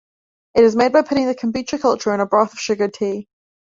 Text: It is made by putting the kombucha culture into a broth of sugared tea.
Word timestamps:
It 0.55 0.63
is 0.63 0.75
made 0.75 0.93
by 0.93 1.03
putting 1.03 1.27
the 1.27 1.35
kombucha 1.35 1.79
culture 1.79 2.11
into 2.11 2.23
a 2.23 2.27
broth 2.27 2.53
of 2.53 2.59
sugared 2.59 2.95
tea. 2.95 3.27